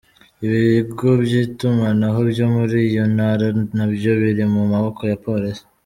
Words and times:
Ibigo 0.45 1.09
by’itumanaho 1.23 2.19
byo 2.31 2.45
muri 2.55 2.77
iyo 2.89 3.03
ntara 3.13 3.47
nabyo 3.77 4.11
biri 4.21 4.43
mu 4.53 4.61
maboko 4.71 5.01
ya 5.11 5.17
Polisi. 5.25 5.63